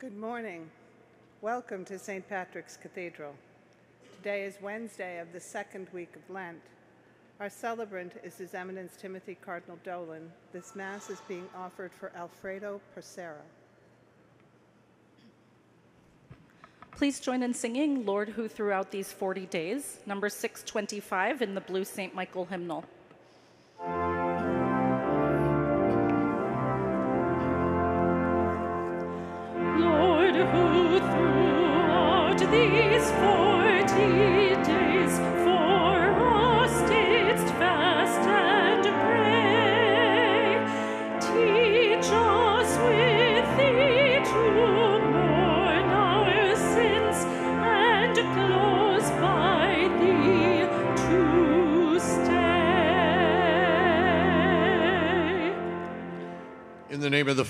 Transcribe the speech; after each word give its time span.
Good 0.00 0.16
morning. 0.16 0.70
Welcome 1.40 1.84
to 1.86 1.98
St. 1.98 2.28
Patrick's 2.28 2.76
Cathedral. 2.76 3.34
Today 4.18 4.44
is 4.44 4.56
Wednesday 4.62 5.18
of 5.18 5.32
the 5.32 5.40
second 5.40 5.88
week 5.92 6.14
of 6.14 6.32
Lent. 6.32 6.60
Our 7.40 7.50
celebrant 7.50 8.12
is 8.22 8.38
His 8.38 8.54
Eminence 8.54 8.92
Timothy 8.96 9.36
Cardinal 9.44 9.76
Dolan. 9.82 10.30
This 10.52 10.76
Mass 10.76 11.10
is 11.10 11.18
being 11.26 11.48
offered 11.52 11.90
for 11.92 12.12
Alfredo 12.14 12.80
Procera. 12.96 13.42
Please 16.92 17.18
join 17.18 17.42
in 17.42 17.52
singing 17.52 18.06
Lord 18.06 18.28
Who 18.28 18.46
Throughout 18.46 18.92
These 18.92 19.10
40 19.10 19.46
Days, 19.46 19.98
number 20.06 20.28
625 20.28 21.42
in 21.42 21.56
the 21.56 21.60
Blue 21.60 21.84
St. 21.84 22.14
Michael 22.14 22.44
hymnal. 22.44 22.84
Who 30.46 30.98
throughout 31.00 32.38
these 32.50 33.10
forty 33.12 34.47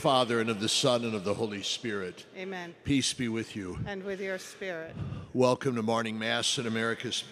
Father, 0.08 0.40
and 0.40 0.48
of 0.48 0.58
the 0.58 0.70
Son, 0.70 1.04
and 1.04 1.14
of 1.14 1.22
the 1.24 1.34
Holy 1.34 1.62
Spirit, 1.62 2.24
Amen. 2.34 2.74
peace 2.82 3.12
be 3.12 3.28
with 3.28 3.54
you. 3.54 3.78
And 3.84 4.02
with 4.02 4.22
your 4.22 4.38
spirit. 4.38 4.96
Welcome 5.34 5.74
to 5.74 5.82
morning 5.82 6.18
Mass 6.18 6.58
at 6.58 6.64
America's 6.64 7.24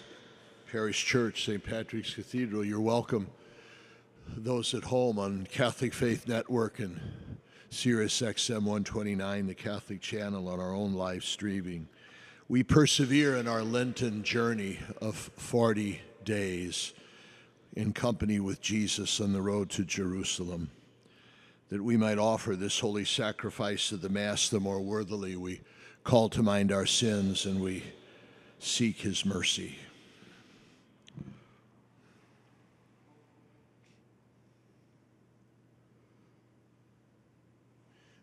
Parish 0.71 1.03
Church, 1.03 1.43
St. 1.43 1.63
Patrick's 1.63 2.13
Cathedral. 2.13 2.63
You're 2.63 2.79
welcome. 2.79 3.29
Those 4.27 4.75
at 4.75 4.83
home 4.83 5.17
on 5.17 5.47
Catholic 5.51 5.91
Faith 5.91 6.27
Network 6.27 6.77
and 6.77 7.01
Sirius 7.71 8.21
XM 8.21 8.57
129, 8.57 9.47
the 9.47 9.55
Catholic 9.55 9.99
channel, 9.99 10.47
on 10.47 10.59
our 10.59 10.71
own 10.71 10.93
live 10.93 11.23
streaming. 11.23 11.87
We 12.47 12.61
persevere 12.61 13.37
in 13.37 13.47
our 13.47 13.63
Lenten 13.63 14.21
journey 14.21 14.77
of 15.01 15.15
40 15.15 15.99
days 16.23 16.93
in 17.75 17.91
company 17.93 18.39
with 18.39 18.61
Jesus 18.61 19.19
on 19.19 19.33
the 19.33 19.41
road 19.41 19.71
to 19.71 19.83
Jerusalem. 19.83 20.69
That 21.69 21.83
we 21.83 21.97
might 21.97 22.17
offer 22.17 22.55
this 22.55 22.79
holy 22.79 23.05
sacrifice 23.05 23.91
of 23.91 24.01
the 24.01 24.09
Mass 24.09 24.49
the 24.49 24.59
more 24.59 24.79
worthily. 24.79 25.35
We 25.35 25.61
call 26.03 26.29
to 26.29 26.41
mind 26.41 26.71
our 26.71 26.85
sins 26.85 27.45
and 27.45 27.61
we 27.61 27.83
seek 28.59 29.01
His 29.01 29.25
mercy. 29.25 29.77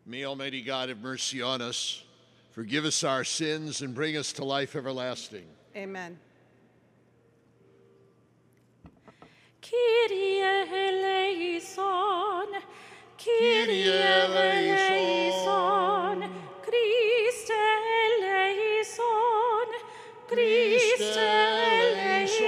May 0.06 0.24
Almighty 0.24 0.62
God 0.62 0.90
have 0.90 1.00
mercy 1.00 1.40
on 1.40 1.62
us, 1.62 2.04
forgive 2.52 2.84
us 2.84 3.02
our 3.02 3.24
sins, 3.24 3.80
and 3.80 3.94
bring 3.94 4.16
us 4.16 4.32
to 4.34 4.44
life 4.44 4.76
everlasting. 4.76 5.46
Amen. 5.74 6.18
Kyrie 9.62 10.42
eleison, 10.42 11.82
Kyrie 13.16 13.84
eleison, 13.84 15.04
Christe 16.62 17.52
eleison, 18.10 19.00
Christe 20.26 21.16
eleison, 21.16 22.38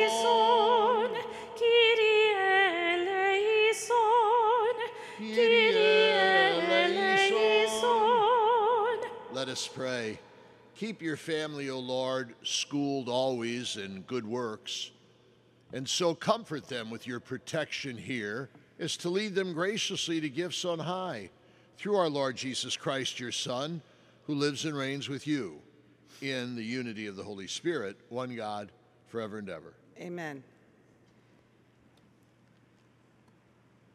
Kyrie 1.56 2.34
eleison, 3.65 3.97
Kyrie 5.19 6.10
eleison. 6.88 7.91
Let 9.32 9.49
us 9.49 9.69
pray. 9.69 10.19
Keep 10.75 11.00
your 11.00 11.16
family, 11.16 11.71
O 11.71 11.78
Lord, 11.78 12.34
schooled 12.43 13.09
always 13.09 13.76
in 13.76 14.03
good 14.03 14.26
works, 14.26 14.91
and 15.72 15.88
so 15.88 16.12
comfort 16.15 16.69
them 16.69 16.91
with 16.91 17.06
your 17.06 17.21
protection 17.21 17.97
here 17.97 18.50
as 18.78 18.97
to 18.98 19.09
lead 19.09 19.34
them 19.34 19.53
graciously 19.53 20.20
to 20.20 20.28
gifts 20.28 20.64
on 20.64 20.78
high 20.78 21.31
through 21.78 21.97
our 21.97 22.09
Lord 22.09 22.37
Jesus 22.37 22.76
Christ, 22.76 23.20
your 23.20 23.32
Son, 23.32 23.81
who 24.26 24.34
lives 24.34 24.64
and 24.64 24.76
reigns 24.76 25.09
with 25.09 25.26
you 25.26 25.60
in 26.22 26.56
the 26.56 26.64
unity 26.64 27.06
of 27.06 27.16
the 27.16 27.22
Holy 27.22 27.47
Spirit, 27.47 27.97
one 28.09 28.34
God, 28.34 28.70
forever 29.09 29.38
and 29.38 29.48
ever. 29.48 29.75
Amen. 30.00 30.42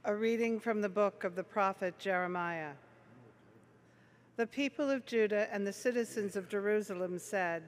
A 0.05 0.15
reading 0.15 0.59
from 0.59 0.81
the 0.81 0.89
book 0.89 1.23
of 1.23 1.35
the 1.35 1.43
prophet 1.43 1.97
Jeremiah. 1.99 2.71
The 4.37 4.47
people 4.47 4.89
of 4.89 5.05
Judah 5.05 5.47
and 5.53 5.67
the 5.67 5.73
citizens 5.73 6.35
of 6.35 6.49
Jerusalem 6.49 7.19
said, 7.19 7.63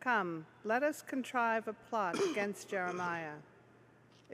Come, 0.00 0.44
let 0.64 0.82
us 0.82 1.02
contrive 1.02 1.68
a 1.68 1.72
plot 1.72 2.18
against 2.30 2.68
Jeremiah. 2.68 3.34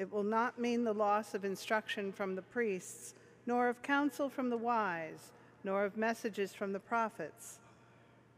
It 0.01 0.11
will 0.11 0.23
not 0.23 0.59
mean 0.59 0.83
the 0.83 0.95
loss 0.95 1.35
of 1.35 1.45
instruction 1.45 2.11
from 2.11 2.35
the 2.35 2.41
priests, 2.41 3.13
nor 3.45 3.69
of 3.69 3.83
counsel 3.83 4.31
from 4.31 4.49
the 4.49 4.57
wise, 4.57 5.33
nor 5.63 5.85
of 5.85 5.99
messages 5.99 6.55
from 6.55 6.73
the 6.73 6.81
prophets. 6.81 7.59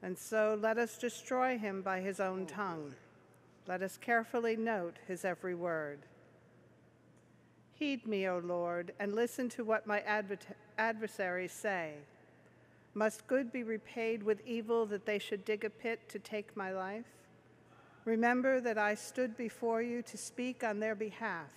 And 0.02 0.18
so 0.18 0.58
let 0.60 0.76
us 0.76 0.98
destroy 0.98 1.56
him 1.56 1.80
by 1.80 2.00
his 2.00 2.18
own 2.18 2.48
oh, 2.50 2.52
tongue. 2.52 2.94
Let 3.68 3.80
us 3.80 3.96
carefully 3.96 4.56
note 4.56 4.96
his 5.06 5.24
every 5.24 5.54
word. 5.54 6.00
Heed 7.74 8.08
me, 8.08 8.28
O 8.28 8.38
Lord, 8.38 8.92
and 8.98 9.14
listen 9.14 9.48
to 9.50 9.62
what 9.62 9.86
my 9.86 10.00
adver- 10.00 10.38
adversaries 10.78 11.52
say. 11.52 11.92
Must 12.92 13.24
good 13.28 13.52
be 13.52 13.62
repaid 13.62 14.24
with 14.24 14.44
evil 14.44 14.84
that 14.86 15.06
they 15.06 15.20
should 15.20 15.44
dig 15.44 15.64
a 15.64 15.70
pit 15.70 16.08
to 16.08 16.18
take 16.18 16.56
my 16.56 16.72
life? 16.72 17.21
Remember 18.04 18.60
that 18.60 18.78
I 18.78 18.94
stood 18.94 19.36
before 19.36 19.80
you 19.82 20.02
to 20.02 20.16
speak 20.16 20.64
on 20.64 20.80
their 20.80 20.94
behalf, 20.94 21.50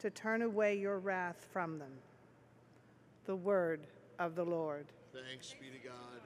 to 0.00 0.10
turn 0.10 0.42
away 0.42 0.76
your 0.78 0.98
wrath 0.98 1.46
from 1.52 1.78
them. 1.78 1.92
The 3.26 3.36
word 3.36 3.80
of 4.18 4.34
the 4.34 4.44
Lord. 4.44 4.86
Thanks 5.12 5.54
be 5.60 5.66
to 5.68 5.86
God. 5.86 6.20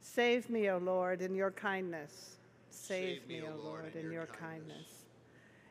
Save 0.00 0.50
me, 0.50 0.68
O 0.70 0.78
Lord, 0.78 1.22
in 1.22 1.34
your 1.34 1.52
kindness. 1.52 2.36
Save, 2.70 3.20
Save 3.20 3.28
me, 3.28 3.42
O 3.42 3.50
Lord, 3.50 3.64
Lord, 3.64 3.94
in 3.94 4.00
in 4.00 4.04
your 4.06 4.12
your 4.12 4.26
kindness. 4.26 4.68
kindness. 4.68 4.92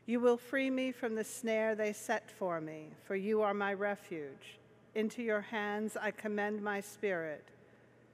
You 0.05 0.19
will 0.19 0.37
free 0.37 0.69
me 0.69 0.91
from 0.91 1.15
the 1.15 1.23
snare 1.23 1.75
they 1.75 1.93
set 1.93 2.31
for 2.31 2.59
me, 2.61 2.87
for 3.05 3.15
you 3.15 3.41
are 3.41 3.53
my 3.53 3.73
refuge. 3.73 4.57
Into 4.95 5.21
your 5.21 5.41
hands 5.41 5.95
I 5.95 6.11
commend 6.11 6.61
my 6.61 6.79
spirit. 6.81 7.43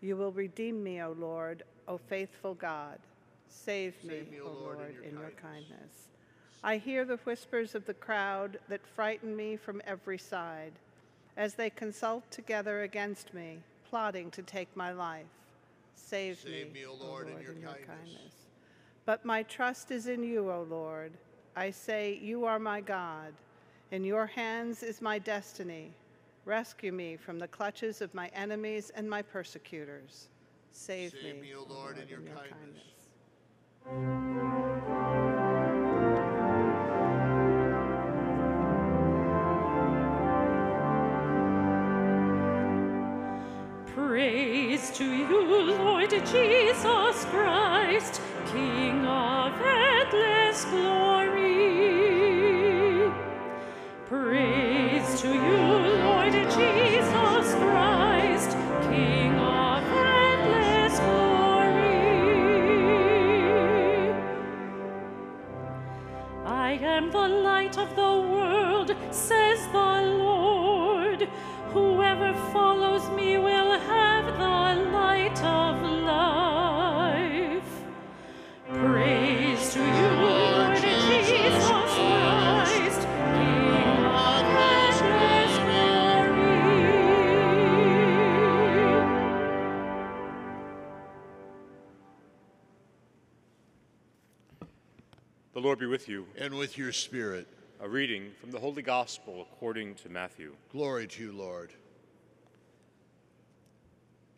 You 0.01 0.17
will 0.17 0.31
redeem 0.31 0.83
me, 0.83 1.01
O 1.01 1.15
Lord, 1.17 1.63
O 1.87 1.97
faithful 1.97 2.53
God. 2.55 2.99
Save 3.49 4.01
me, 4.03 4.09
Save 4.19 4.31
me, 4.31 4.39
O 4.41 4.45
Lord, 4.51 4.77
Lord, 4.77 4.95
in 5.01 5.03
in 5.09 5.11
your 5.15 5.23
your 5.23 5.31
kindness. 5.31 5.69
kindness. 5.69 6.07
I 6.63 6.77
hear 6.77 7.05
the 7.05 7.17
whispers 7.17 7.75
of 7.75 7.85
the 7.85 7.93
crowd 7.93 8.59
that 8.69 8.85
frighten 8.85 9.35
me 9.35 9.55
from 9.55 9.81
every 9.85 10.17
side, 10.17 10.73
as 11.37 11.53
they 11.53 11.69
consult 11.69 12.29
together 12.31 12.81
against 12.81 13.33
me, 13.33 13.59
plotting 13.89 14.31
to 14.31 14.41
take 14.41 14.75
my 14.75 14.91
life. 14.91 15.25
Save, 15.95 16.39
Save 16.39 16.73
me, 16.73 16.85
O 16.85 16.93
Lord, 16.93 17.27
in 17.27 17.61
your 17.61 17.77
kindness. 17.85 18.45
But 19.05 19.23
my 19.25 19.43
trust 19.43 19.91
is 19.91 20.07
in 20.07 20.23
you, 20.23 20.51
O 20.51 20.63
Lord. 20.69 21.11
I 21.55 21.71
say, 21.71 22.19
You 22.21 22.45
are 22.45 22.59
my 22.59 22.81
God. 22.81 23.33
In 23.91 24.03
your 24.03 24.25
hands 24.25 24.83
is 24.83 25.01
my 25.01 25.17
destiny. 25.19 25.91
Rescue 26.45 26.91
me 26.91 27.15
from 27.17 27.39
the 27.39 27.47
clutches 27.47 28.01
of 28.01 28.13
my 28.13 28.27
enemies 28.33 28.91
and 28.95 29.09
my 29.09 29.21
persecutors. 29.21 30.27
Save, 30.71 31.11
Save 31.11 31.41
me, 31.41 31.53
O 31.55 31.63
Lord, 31.67 31.97
in 31.97 32.07
your 32.07 32.19
kindness. 32.19 32.49
kindness. 32.51 32.96
Praise 33.87 33.95
to 44.97 45.05
you, 45.05 45.71
Lord 45.71 46.09
Jesus 46.09 47.25
Christ, 47.31 48.19
King 48.47 49.05
of 49.05 49.53
endless 49.61 50.65
glory. 50.65 51.16
Whoever 72.17 72.39
follows 72.51 73.07
me 73.11 73.37
will 73.37 73.77
have 73.77 74.25
the 74.25 74.75
light 74.91 75.39
of 75.43 75.81
life. 76.03 77.63
Praise 78.67 79.73
to 79.73 79.79
you, 79.79 80.07
Lord 80.25 80.77
Jesus 80.77 81.67
Christ, 81.69 83.01
King 83.01 83.69
of 84.03 84.45
endless 84.57 85.57
glory. 85.59 86.33
The 95.53 95.61
Lord 95.61 95.77
be 95.77 95.85
with 95.85 96.09
you. 96.09 96.25
And 96.39 96.55
with 96.55 96.79
your 96.79 96.91
spirit. 96.91 97.47
A 97.79 97.87
reading 97.87 98.31
from 98.41 98.49
the 98.49 98.59
Holy 98.59 98.81
Gospel 98.81 99.45
according 99.51 99.93
to 99.95 100.09
Matthew. 100.09 100.55
Glory 100.71 101.05
to 101.05 101.21
you, 101.21 101.31
Lord. 101.31 101.73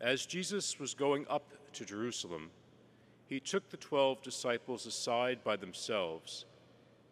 As 0.01 0.25
Jesus 0.25 0.79
was 0.79 0.93
going 0.93 1.25
up 1.29 1.51
to 1.73 1.85
Jerusalem, 1.85 2.51
he 3.27 3.39
took 3.39 3.69
the 3.69 3.77
twelve 3.77 4.21
disciples 4.21 4.85
aside 4.85 5.43
by 5.43 5.57
themselves, 5.57 6.45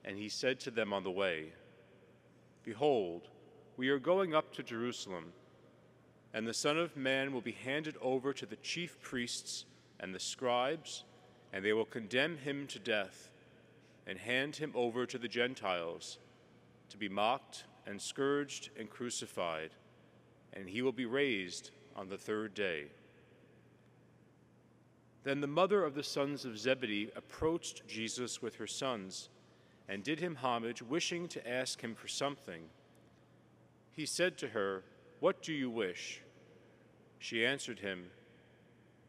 and 0.05 0.17
he 0.17 0.29
said 0.29 0.59
to 0.61 0.71
them 0.71 0.93
on 0.93 1.03
the 1.03 1.11
way, 1.11 1.51
Behold, 2.63 3.27
we 3.75 3.89
are 3.89 3.99
going 3.99 4.33
up 4.33 4.53
to 4.53 4.63
Jerusalem, 4.63 5.33
and 6.33 6.47
the 6.47 6.53
Son 6.53 6.77
of 6.77 6.95
Man 6.95 7.33
will 7.33 7.41
be 7.41 7.51
handed 7.51 7.95
over 8.01 8.31
to 8.31 8.45
the 8.45 8.55
chief 8.57 8.99
priests 9.01 9.65
and 9.99 10.15
the 10.15 10.19
scribes, 10.19 11.03
and 11.51 11.63
they 11.63 11.73
will 11.73 11.85
condemn 11.85 12.37
him 12.37 12.67
to 12.67 12.79
death 12.79 13.31
and 14.05 14.17
hand 14.17 14.55
him 14.55 14.71
over 14.73 15.05
to 15.05 15.17
the 15.17 15.27
Gentiles 15.27 16.19
to 16.89 16.97
be 16.97 17.09
mocked 17.09 17.65
and 17.85 18.01
scourged 18.01 18.69
and 18.79 18.89
crucified, 18.89 19.71
and 20.53 20.69
he 20.69 20.81
will 20.81 20.93
be 20.93 21.05
raised 21.05 21.71
on 21.97 22.09
the 22.09 22.17
third 22.17 22.53
day. 22.53 22.85
Then 25.23 25.41
the 25.41 25.47
mother 25.47 25.83
of 25.83 25.95
the 25.95 26.03
sons 26.03 26.45
of 26.45 26.57
Zebedee 26.57 27.11
approached 27.15 27.85
Jesus 27.87 28.41
with 28.41 28.55
her 28.55 28.67
sons 28.67 29.29
and 29.89 30.03
did 30.03 30.19
him 30.19 30.35
homage, 30.35 30.81
wishing 30.81 31.27
to 31.29 31.49
ask 31.49 31.81
him 31.81 31.95
for 31.95 32.07
something. 32.07 32.61
He 33.91 34.05
said 34.05 34.37
to 34.37 34.49
her, 34.49 34.83
What 35.19 35.41
do 35.41 35.53
you 35.53 35.69
wish? 35.69 36.21
She 37.19 37.45
answered 37.45 37.79
him, 37.79 38.05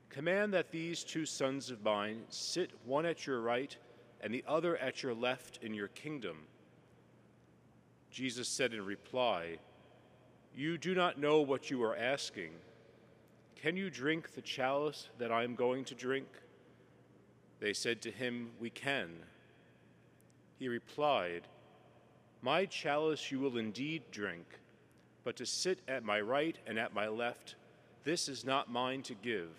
Command 0.08 0.54
that 0.54 0.70
these 0.70 1.04
two 1.04 1.26
sons 1.26 1.70
of 1.70 1.84
mine 1.84 2.22
sit 2.30 2.70
one 2.84 3.06
at 3.06 3.26
your 3.26 3.40
right 3.40 3.76
and 4.20 4.32
the 4.32 4.44
other 4.48 4.76
at 4.78 5.02
your 5.02 5.14
left 5.14 5.58
in 5.62 5.74
your 5.74 5.88
kingdom. 5.88 6.38
Jesus 8.10 8.48
said 8.48 8.72
in 8.72 8.84
reply, 8.84 9.58
You 10.54 10.78
do 10.78 10.94
not 10.94 11.20
know 11.20 11.40
what 11.40 11.70
you 11.70 11.82
are 11.84 11.96
asking. 11.96 12.50
Can 13.60 13.76
you 13.76 13.90
drink 13.90 14.34
the 14.34 14.40
chalice 14.40 15.08
that 15.18 15.32
I 15.32 15.42
am 15.42 15.56
going 15.56 15.84
to 15.86 15.94
drink? 15.94 16.28
They 17.58 17.72
said 17.72 18.00
to 18.02 18.10
him, 18.10 18.50
We 18.60 18.70
can. 18.70 19.10
He 20.60 20.68
replied, 20.68 21.42
My 22.40 22.66
chalice 22.66 23.32
you 23.32 23.40
will 23.40 23.58
indeed 23.58 24.04
drink, 24.12 24.46
but 25.24 25.34
to 25.36 25.46
sit 25.46 25.80
at 25.88 26.04
my 26.04 26.20
right 26.20 26.56
and 26.68 26.78
at 26.78 26.94
my 26.94 27.08
left, 27.08 27.56
this 28.04 28.28
is 28.28 28.44
not 28.44 28.70
mine 28.70 29.02
to 29.02 29.14
give, 29.14 29.50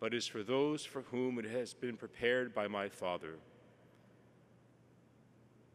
but 0.00 0.12
is 0.12 0.26
for 0.26 0.42
those 0.42 0.84
for 0.84 1.02
whom 1.02 1.38
it 1.38 1.44
has 1.44 1.72
been 1.72 1.96
prepared 1.96 2.52
by 2.52 2.66
my 2.66 2.88
Father. 2.88 3.36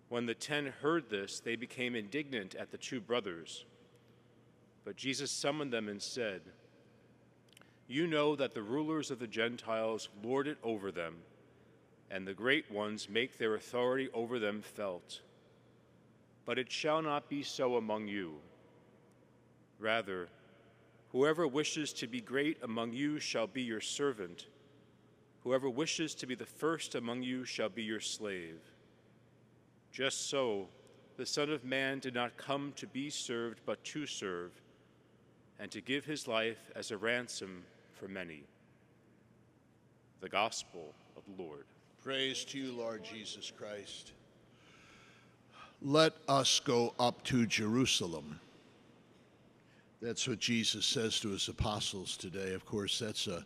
When 0.09 0.25
the 0.25 0.35
ten 0.35 0.73
heard 0.81 1.09
this, 1.09 1.39
they 1.39 1.55
became 1.55 1.95
indignant 1.95 2.53
at 2.55 2.69
the 2.69 2.77
two 2.77 2.99
brothers. 2.99 3.63
But 4.83 4.97
Jesus 4.97 5.31
summoned 5.31 5.71
them 5.71 5.87
and 5.87 6.01
said, 6.01 6.41
You 7.91 8.05
know 8.05 8.35
that 8.35 8.53
the 8.53 8.61
rulers 8.61 9.09
of 9.09 9.17
the 9.17 9.25
Gentiles 9.25 10.09
lord 10.23 10.47
it 10.47 10.59
over 10.61 10.91
them, 10.91 11.15
and 12.11 12.25
the 12.25 12.35
great 12.35 12.69
ones 12.69 13.09
make 13.09 13.39
their 13.39 13.55
authority 13.55 14.09
over 14.13 14.37
them 14.37 14.61
felt. 14.61 15.21
But 16.45 16.59
it 16.59 16.71
shall 16.71 17.01
not 17.01 17.29
be 17.29 17.41
so 17.41 17.77
among 17.77 18.07
you. 18.07 18.35
Rather, 19.79 20.29
whoever 21.11 21.47
wishes 21.47 21.91
to 21.93 22.05
be 22.05 22.21
great 22.21 22.59
among 22.61 22.93
you 22.93 23.19
shall 23.19 23.47
be 23.47 23.63
your 23.63 23.81
servant. 23.81 24.45
Whoever 25.43 25.67
wishes 25.67 26.13
to 26.15 26.27
be 26.27 26.35
the 26.35 26.45
first 26.45 26.93
among 26.93 27.23
you 27.23 27.43
shall 27.43 27.69
be 27.69 27.81
your 27.81 28.01
slave. 28.01 28.59
Just 29.91 30.29
so, 30.29 30.67
the 31.17 31.25
Son 31.25 31.49
of 31.49 31.63
Man 31.63 31.97
did 31.97 32.13
not 32.13 32.37
come 32.37 32.71
to 32.75 32.85
be 32.85 33.09
served, 33.09 33.61
but 33.65 33.83
to 33.85 34.05
serve, 34.05 34.51
and 35.59 35.71
to 35.71 35.81
give 35.81 36.05
his 36.05 36.27
life 36.27 36.69
as 36.75 36.91
a 36.91 36.97
ransom 36.97 37.63
for 37.99 38.07
many. 38.07 38.43
The 40.21 40.29
Gospel 40.29 40.93
of 41.17 41.23
the 41.25 41.43
Lord. 41.43 41.65
Praise 42.01 42.45
to 42.45 42.57
you, 42.57 42.71
Lord 42.71 43.03
Jesus 43.03 43.51
Christ. 43.51 44.13
Let 45.81 46.13
us 46.29 46.61
go 46.61 46.93
up 46.97 47.23
to 47.25 47.45
Jerusalem. 47.45 48.39
That's 50.01 50.27
what 50.29 50.39
Jesus 50.39 50.85
says 50.85 51.19
to 51.19 51.29
his 51.29 51.49
apostles 51.49 52.15
today. 52.15 52.53
Of 52.53 52.65
course, 52.65 52.99
that's 52.99 53.27
a, 53.27 53.43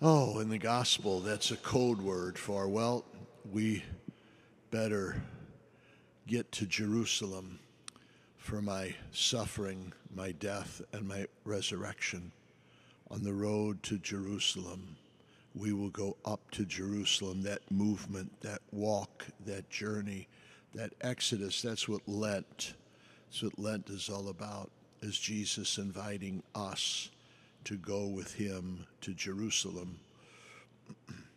oh, 0.00 0.38
in 0.38 0.48
the 0.48 0.58
gospel, 0.58 1.18
that's 1.18 1.50
a 1.50 1.56
code 1.56 2.00
word 2.00 2.38
for, 2.38 2.68
well, 2.68 3.04
we 3.50 3.82
better 4.70 5.20
get 6.28 6.52
to 6.52 6.66
Jerusalem 6.66 7.58
for 8.36 8.62
my 8.62 8.94
suffering, 9.10 9.92
my 10.14 10.30
death, 10.30 10.80
and 10.92 11.08
my 11.08 11.26
resurrection. 11.44 12.30
On 13.12 13.22
the 13.22 13.34
road 13.34 13.82
to 13.82 13.98
Jerusalem, 13.98 14.96
we 15.54 15.74
will 15.74 15.90
go 15.90 16.16
up 16.24 16.50
to 16.52 16.64
Jerusalem. 16.64 17.42
That 17.42 17.60
movement, 17.70 18.32
that 18.40 18.62
walk, 18.72 19.26
that 19.44 19.68
journey, 19.68 20.28
that 20.74 20.94
exodus, 21.02 21.60
that's 21.60 21.86
what 21.86 22.00
Lent, 22.08 22.72
that's 23.28 23.42
what 23.42 23.58
Lent 23.58 23.90
is 23.90 24.08
all 24.08 24.28
about, 24.28 24.70
is 25.02 25.18
Jesus 25.18 25.76
inviting 25.76 26.42
us 26.54 27.10
to 27.64 27.76
go 27.76 28.06
with 28.06 28.32
him 28.32 28.86
to 29.02 29.12
Jerusalem. 29.12 30.00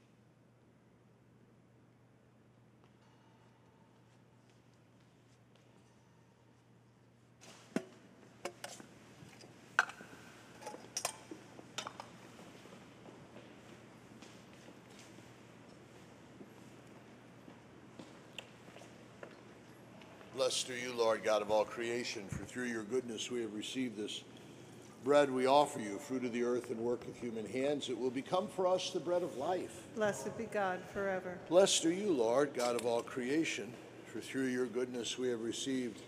Blessed 20.45 20.69
are 20.69 20.77
you, 20.77 20.93
Lord 20.93 21.23
God 21.23 21.41
of 21.41 21.49
all 21.49 21.65
creation, 21.65 22.27
for 22.27 22.45
through 22.45 22.65
your 22.65 22.83
goodness 22.83 23.31
we 23.31 23.41
have 23.41 23.55
received 23.55 23.97
this 23.97 24.21
bread 25.03 25.31
we 25.31 25.47
offer 25.47 25.79
you, 25.79 25.97
fruit 25.97 26.23
of 26.23 26.33
the 26.33 26.43
earth 26.43 26.69
and 26.69 26.79
work 26.79 27.03
of 27.07 27.17
human 27.17 27.47
hands. 27.47 27.89
It 27.89 27.97
will 27.97 28.11
become 28.11 28.47
for 28.49 28.67
us 28.67 28.91
the 28.91 28.99
bread 28.99 29.23
of 29.23 29.37
life. 29.37 29.81
Blessed 29.95 30.37
be 30.37 30.43
God 30.43 30.81
forever. 30.93 31.39
Blessed 31.49 31.85
are 31.85 31.91
you, 31.91 32.11
Lord, 32.11 32.53
God 32.53 32.75
of 32.75 32.85
all 32.85 33.01
creation, 33.01 33.73
for 34.05 34.19
through 34.19 34.49
your 34.49 34.67
goodness 34.67 35.17
we 35.17 35.29
have 35.29 35.41
received 35.41 35.99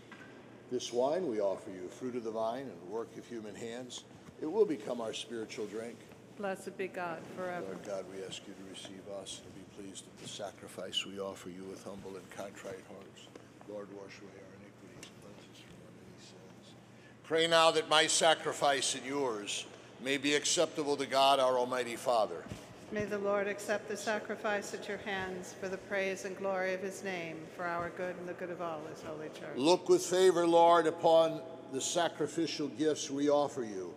this 0.69 0.93
wine 0.93 1.25
we 1.25 1.39
offer 1.39 1.71
you, 1.71 1.89
fruit 1.89 2.15
of 2.15 2.23
the 2.23 2.29
vine 2.29 2.69
and 2.69 2.91
work 2.91 3.09
of 3.17 3.25
human 3.25 3.55
hands. 3.55 4.03
It 4.39 4.51
will 4.51 4.65
become 4.65 5.01
our 5.01 5.13
spiritual 5.13 5.65
drink. 5.65 5.97
Blessed 6.37 6.77
be 6.77 6.89
God 6.89 7.23
forever. 7.35 7.65
Lord 7.65 7.83
God, 7.83 8.05
we 8.15 8.23
ask 8.23 8.43
you 8.45 8.53
to 8.53 8.69
receive 8.69 9.01
us 9.19 9.41
and 9.43 9.55
be 9.55 9.81
pleased 9.81 10.05
with 10.05 10.21
the 10.21 10.29
sacrifice 10.29 11.07
we 11.07 11.19
offer 11.19 11.49
you 11.49 11.63
with 11.63 11.83
humble 11.83 12.15
and 12.15 12.29
contrite 12.29 12.83
hearts. 12.87 13.36
Lord, 13.69 13.87
wash 13.93 14.13
away 14.21 14.31
our 14.39 14.55
iniquities 14.59 15.09
and 15.09 15.21
cleanse 15.21 15.43
us 15.51 15.59
from 15.61 15.77
our 15.83 15.93
many 15.99 16.17
sins. 16.19 16.75
Pray 17.23 17.47
now 17.47 17.71
that 17.71 17.89
my 17.89 18.07
sacrifice 18.07 18.95
and 18.95 19.05
yours 19.05 19.65
may 20.03 20.17
be 20.17 20.35
acceptable 20.35 20.95
to 20.97 21.05
God, 21.05 21.39
our 21.39 21.57
Almighty 21.57 21.95
Father. 21.95 22.43
May 22.91 23.03
the 23.03 23.17
Lord 23.17 23.47
accept 23.47 23.89
the 23.89 23.97
sacrifice 23.97 24.73
at 24.73 24.87
your 24.87 24.99
hands 24.99 25.53
for 25.59 25.67
the 25.67 25.77
praise 25.77 26.23
and 26.23 26.37
glory 26.37 26.73
of 26.73 26.81
his 26.81 27.03
name, 27.03 27.35
for 27.57 27.65
our 27.65 27.89
good 27.97 28.15
and 28.17 28.29
the 28.29 28.33
good 28.33 28.49
of 28.49 28.61
all 28.61 28.79
his 28.89 29.01
holy 29.01 29.27
church. 29.29 29.57
Look 29.57 29.89
with 29.89 30.03
favor, 30.05 30.47
Lord, 30.47 30.87
upon 30.87 31.41
the 31.73 31.81
sacrificial 31.81 32.69
gifts 32.69 33.11
we 33.11 33.29
offer 33.29 33.63
you, 33.63 33.93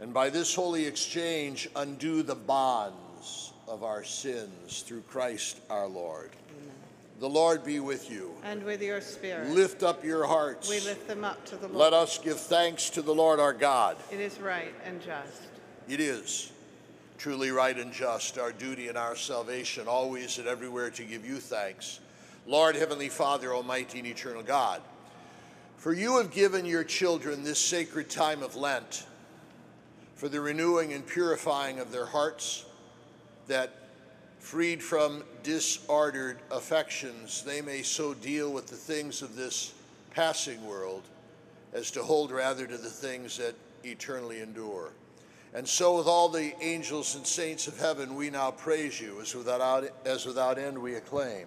and 0.00 0.12
by 0.12 0.30
this 0.30 0.52
holy 0.52 0.84
exchange 0.84 1.68
undo 1.76 2.24
the 2.24 2.34
bonds 2.34 3.52
of 3.68 3.84
our 3.84 4.02
sins 4.02 4.82
through 4.82 5.02
Christ 5.02 5.60
our 5.70 5.86
Lord. 5.86 6.30
The 7.20 7.28
Lord 7.28 7.64
be 7.64 7.80
with 7.80 8.10
you. 8.10 8.32
And 8.42 8.62
with 8.64 8.82
your 8.82 9.00
spirit. 9.00 9.50
Lift 9.50 9.82
up 9.82 10.04
your 10.04 10.26
hearts. 10.26 10.68
We 10.68 10.80
lift 10.80 11.06
them 11.06 11.24
up 11.24 11.44
to 11.46 11.56
the 11.56 11.68
Lord. 11.68 11.78
Let 11.78 11.92
us 11.92 12.18
give 12.18 12.40
thanks 12.40 12.90
to 12.90 13.02
the 13.02 13.14
Lord 13.14 13.38
our 13.38 13.52
God. 13.52 13.96
It 14.10 14.20
is 14.20 14.40
right 14.40 14.74
and 14.84 15.00
just. 15.00 15.42
It 15.88 16.00
is 16.00 16.50
truly 17.18 17.50
right 17.50 17.78
and 17.78 17.92
just, 17.92 18.38
our 18.38 18.52
duty 18.52 18.88
and 18.88 18.98
our 18.98 19.16
salvation, 19.16 19.86
always 19.88 20.38
and 20.38 20.48
everywhere 20.48 20.90
to 20.90 21.04
give 21.04 21.24
you 21.24 21.36
thanks. 21.36 22.00
Lord, 22.46 22.76
Heavenly 22.76 23.08
Father, 23.08 23.54
Almighty 23.54 24.00
and 24.00 24.08
Eternal 24.08 24.42
God, 24.42 24.82
For 25.76 25.92
you 25.92 26.18
have 26.18 26.30
given 26.30 26.66
your 26.66 26.84
children 26.84 27.44
this 27.44 27.58
sacred 27.58 28.10
time 28.10 28.42
of 28.42 28.56
Lent 28.56 29.06
for 30.16 30.28
the 30.28 30.40
renewing 30.40 30.92
and 30.92 31.06
purifying 31.06 31.78
of 31.78 31.92
their 31.92 32.06
hearts, 32.06 32.64
that 33.46 33.72
freed 34.44 34.82
from 34.82 35.24
disordered 35.42 36.36
affections, 36.50 37.42
they 37.44 37.62
may 37.62 37.80
so 37.80 38.12
deal 38.12 38.52
with 38.52 38.66
the 38.66 38.76
things 38.76 39.22
of 39.22 39.34
this 39.34 39.72
passing 40.10 40.64
world 40.66 41.02
as 41.72 41.90
to 41.90 42.02
hold 42.02 42.30
rather 42.30 42.66
to 42.66 42.76
the 42.76 42.90
things 42.90 43.38
that 43.38 43.54
eternally 43.84 44.42
endure. 44.42 44.90
And 45.54 45.66
so, 45.66 45.96
with 45.96 46.06
all 46.06 46.28
the 46.28 46.52
angels 46.62 47.14
and 47.14 47.26
saints 47.26 47.68
of 47.68 47.78
heaven, 47.78 48.16
we 48.16 48.28
now 48.28 48.50
praise 48.50 49.00
you, 49.00 49.18
as 49.22 49.34
without, 49.34 49.88
as 50.04 50.26
without 50.26 50.58
end 50.58 50.76
we 50.76 50.96
acclaim. 50.96 51.46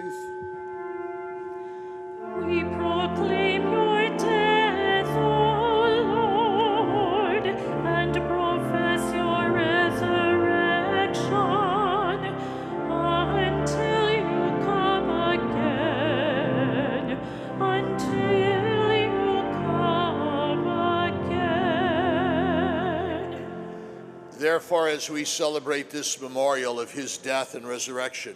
Therefore, 24.41 24.87
as 24.87 25.09
we 25.09 25.23
celebrate 25.23 25.91
this 25.91 26.19
memorial 26.19 26.79
of 26.79 26.91
his 26.91 27.17
death 27.17 27.55
and 27.55 27.67
resurrection, 27.67 28.35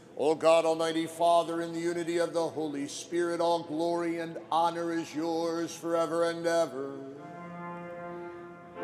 O 0.23 0.35
God, 0.35 0.65
Almighty 0.65 1.07
Father, 1.07 1.63
in 1.63 1.73
the 1.73 1.79
unity 1.79 2.19
of 2.19 2.31
the 2.31 2.47
Holy 2.47 2.87
Spirit, 2.87 3.41
all 3.41 3.63
glory 3.63 4.19
and 4.19 4.37
honor 4.51 4.93
is 4.93 5.15
yours 5.15 5.75
forever 5.75 6.29
and 6.29 6.45
ever. 6.45 6.93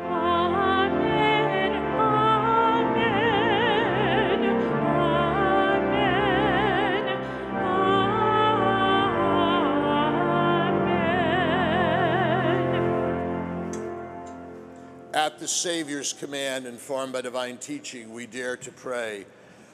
Amen. 0.00 1.72
Amen. 1.94 2.96
Amen. 15.06 15.14
At 15.14 15.38
the 15.38 15.46
Savior's 15.46 16.12
command, 16.12 16.66
informed 16.66 17.12
by 17.12 17.20
divine 17.20 17.58
teaching, 17.58 18.12
we 18.12 18.26
dare 18.26 18.56
to 18.56 18.72
pray. 18.72 19.24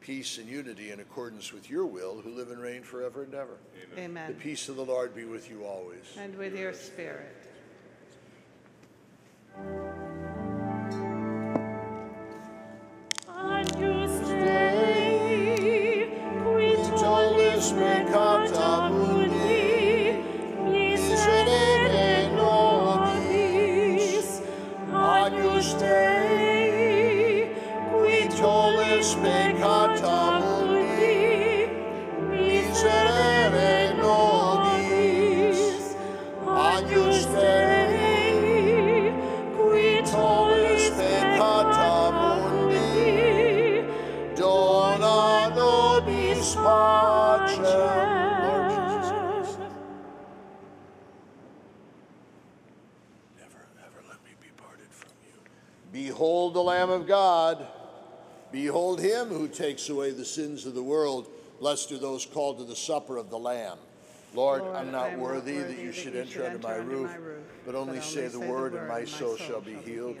peace 0.00 0.38
and 0.38 0.48
unity 0.48 0.90
in 0.92 1.00
accordance 1.00 1.52
with 1.52 1.68
your 1.70 1.84
will, 1.86 2.20
who 2.20 2.30
live 2.30 2.50
and 2.50 2.60
reign 2.60 2.82
forever 2.82 3.22
and 3.22 3.34
ever. 3.34 3.58
Amen. 3.98 4.28
The 4.28 4.34
peace 4.34 4.68
of 4.68 4.76
the 4.76 4.84
Lord 4.84 5.14
be 5.14 5.24
with 5.24 5.50
you 5.50 5.64
always. 5.64 6.16
And 6.18 6.36
with 6.36 6.56
your 6.56 6.72
spirit. 6.72 7.36
Agnus 13.28 14.28
Dei, 14.28 16.08
qui 16.42 16.74
tollis 16.98 17.72
peccata 17.72 18.90
mundi, 18.90 20.22
miserere 20.64 22.30
nobis. 22.36 24.28
Agnus 24.92 25.74
Dei, 25.74 27.50
qui 27.90 28.28
tollis 28.38 29.14
peccata 29.14 29.69
Behold 58.70 59.00
him 59.00 59.30
who 59.30 59.48
takes 59.48 59.88
away 59.88 60.12
the 60.12 60.24
sins 60.24 60.64
of 60.64 60.76
the 60.76 60.82
world. 60.82 61.26
Blessed 61.58 61.90
are 61.90 61.98
those 61.98 62.24
called 62.24 62.58
to 62.58 62.64
the 62.64 62.76
supper 62.76 63.16
of 63.16 63.28
the 63.28 63.36
Lamb. 63.36 63.78
Lord, 64.32 64.62
Lord, 64.62 64.76
I'm 64.76 64.92
not 64.92 65.10
am 65.10 65.18
worthy 65.18 65.58
that 65.58 65.76
you 65.76 65.90
should 65.90 66.14
enter 66.14 66.46
under 66.46 66.60
my 66.60 66.76
roof, 66.76 67.10
but 67.66 67.74
only 67.74 68.00
say 68.00 68.28
the 68.28 68.38
word, 68.38 68.74
and 68.74 68.86
my 68.86 69.04
soul 69.04 69.36
shall 69.36 69.60
be 69.60 69.74
healed. 69.74 70.18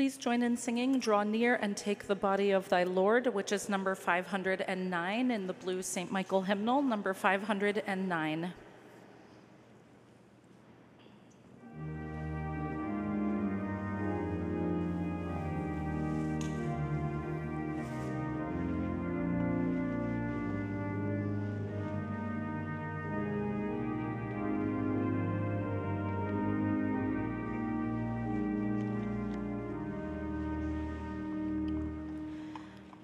Please 0.00 0.16
join 0.16 0.42
in 0.42 0.56
singing 0.56 0.98
Draw 0.98 1.24
Near 1.24 1.56
and 1.56 1.76
Take 1.76 2.06
the 2.06 2.14
Body 2.14 2.52
of 2.52 2.66
Thy 2.70 2.84
Lord, 2.84 3.26
which 3.34 3.52
is 3.52 3.68
number 3.68 3.94
509 3.94 5.30
in 5.30 5.46
the 5.46 5.52
blue 5.52 5.82
St. 5.82 6.10
Michael 6.10 6.40
hymnal, 6.40 6.80
number 6.80 7.12
509. 7.12 8.54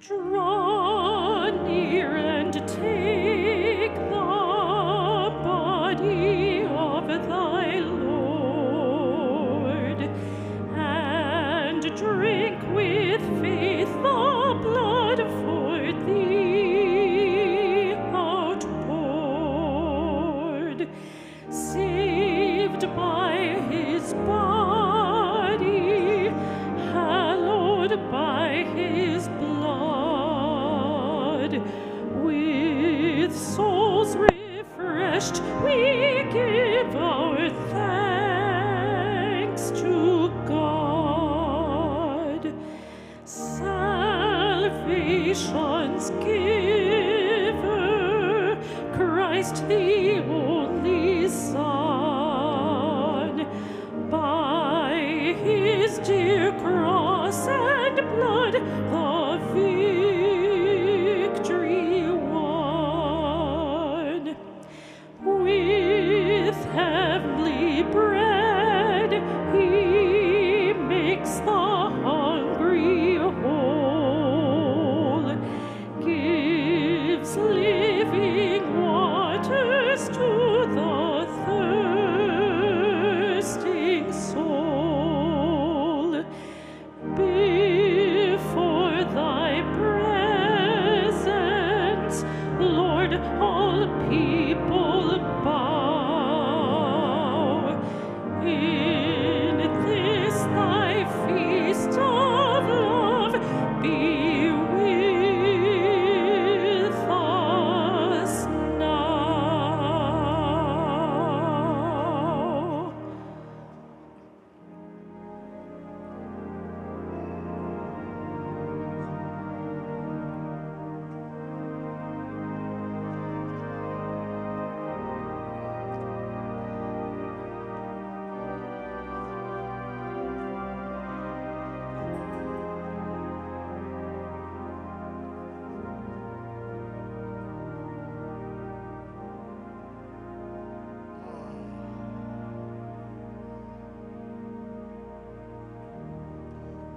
Draw 0.07 1.51
near 1.67 2.17
and 2.17 2.53
take 2.69 3.06
giver, 46.25 47.67
Christ 48.95 49.67
the 49.69 49.86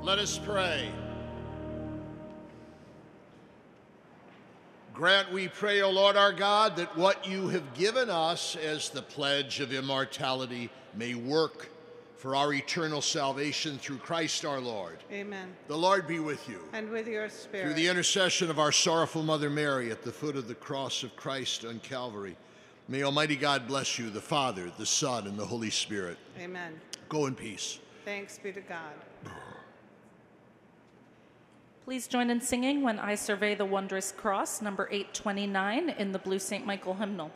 Let 0.09 0.17
us 0.17 0.39
pray. 0.43 0.89
Grant, 4.91 5.31
we 5.31 5.47
pray, 5.47 5.83
O 5.83 5.91
Lord 5.91 6.17
our 6.17 6.33
God, 6.33 6.77
that 6.77 6.97
what 6.97 7.27
you 7.27 7.49
have 7.49 7.75
given 7.75 8.09
us 8.09 8.55
as 8.55 8.89
the 8.89 9.03
pledge 9.03 9.59
of 9.59 9.71
immortality 9.71 10.71
may 10.95 11.13
work 11.13 11.69
for 12.17 12.35
our 12.35 12.51
eternal 12.53 13.03
salvation 13.03 13.77
through 13.77 13.99
Christ 13.99 14.45
our 14.45 14.59
Lord. 14.59 14.97
Amen. 15.11 15.53
The 15.67 15.77
Lord 15.77 16.07
be 16.07 16.17
with 16.17 16.49
you. 16.49 16.67
And 16.73 16.89
with 16.89 17.07
your 17.07 17.29
spirit. 17.29 17.65
Through 17.65 17.75
the 17.75 17.87
intercession 17.87 18.49
of 18.49 18.57
our 18.57 18.71
sorrowful 18.71 19.21
Mother 19.21 19.51
Mary 19.51 19.91
at 19.91 20.01
the 20.01 20.11
foot 20.11 20.35
of 20.35 20.47
the 20.47 20.55
cross 20.55 21.03
of 21.03 21.15
Christ 21.17 21.65
on 21.65 21.81
Calvary, 21.81 22.35
may 22.87 23.03
Almighty 23.03 23.35
God 23.35 23.67
bless 23.67 23.99
you, 23.99 24.09
the 24.09 24.19
Father, 24.19 24.71
the 24.79 24.87
Son, 24.87 25.27
and 25.27 25.37
the 25.37 25.45
Holy 25.45 25.69
Spirit. 25.69 26.17
Amen. 26.39 26.81
Go 27.09 27.27
in 27.27 27.35
peace. 27.35 27.77
Thanks 28.05 28.39
be 28.39 28.51
to 28.51 28.61
God. 28.61 28.95
Please 31.89 32.08
join 32.08 32.30
in 32.30 32.39
singing 32.39 32.84
When 32.84 32.99
I 32.99 33.15
Survey 33.15 33.56
the 33.56 33.65
Wondrous 33.65 34.12
Cross, 34.12 34.62
number 34.62 34.88
829, 34.91 35.89
in 35.89 36.12
the 36.12 36.19
Blue 36.19 36.38
St. 36.38 36.63
Michael 36.63 36.93
hymnal. 36.93 37.32